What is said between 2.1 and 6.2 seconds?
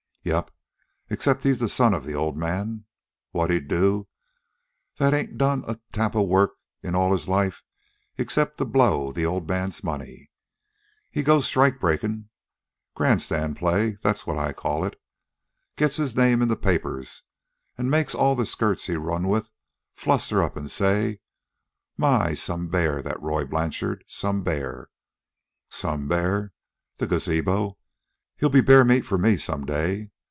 old man. What's he do, that ain't done a tap